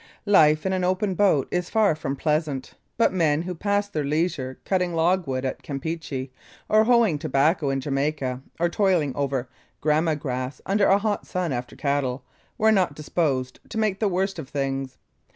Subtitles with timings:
[0.25, 4.57] Life in an open boat is far from pleasant, but men who passed their leisure
[4.65, 6.31] cutting logwood at Campeachy,
[6.67, 9.47] or hoeing tobacco in Jamaica, or toiling over
[9.79, 12.23] gramma grass under a hot sun after cattle,
[12.57, 14.97] were not disposed to make the worst of things.